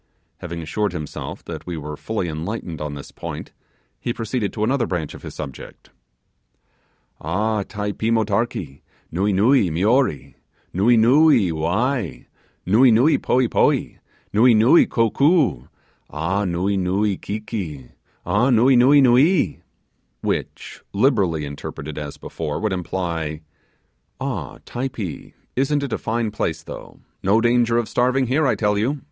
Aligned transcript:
Having 0.39 0.63
assured 0.63 0.93
himself 0.93 1.45
that 1.45 1.67
we 1.67 1.77
were 1.77 1.95
fully 1.95 2.27
enlightened 2.27 2.81
on 2.81 2.95
this 2.95 3.11
point, 3.11 3.51
he 3.99 4.11
proceeded 4.11 4.51
to 4.51 4.63
another 4.63 4.87
branch 4.87 5.13
of 5.13 5.21
his 5.21 5.35
subject. 5.35 5.91
'Ah! 7.21 7.61
Typee 7.61 8.09
mortakee! 8.09 8.81
nuee, 9.13 9.31
nuee 9.31 9.69
mioree 9.69 10.33
nuee, 10.73 10.97
nuee 10.97 11.51
wai 11.51 12.25
nuee, 12.65 12.89
nuee 12.91 13.19
poee 13.21 13.47
poee 13.47 13.99
nuee, 14.33 14.55
nuee 14.55 14.87
kokoo 14.87 15.67
ah! 16.09 16.45
nuee, 16.45 16.77
nuee 16.79 17.15
kiki 17.15 17.91
ah! 18.25 18.49
nuee, 18.49 18.75
nuee, 18.75 19.01
nuee!' 19.03 19.61
Which 20.21 20.81
literally 20.93 21.45
interpreted 21.45 21.99
as 21.99 22.17
before, 22.17 22.59
would 22.59 22.73
imply, 22.73 23.41
'Ah, 24.19 24.57
Typee! 24.65 25.33
isn't 25.55 25.83
it 25.83 25.93
a 25.93 25.99
fine 25.99 26.31
place 26.31 26.63
though! 26.63 27.01
no 27.21 27.39
danger 27.39 27.77
of 27.77 27.87
starving 27.87 28.25
here, 28.25 28.47
I 28.47 28.55
tell 28.55 28.79
you! 28.79 28.99